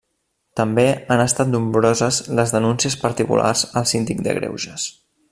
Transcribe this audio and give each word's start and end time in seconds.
També 0.59 0.85
han 1.15 1.19
estat 1.25 1.51
nombroses 1.51 2.17
les 2.41 2.53
denúncies 2.55 2.97
particulars 3.05 3.63
al 3.83 3.87
Síndic 3.91 4.25
de 4.29 4.35
Greuges. 4.39 4.87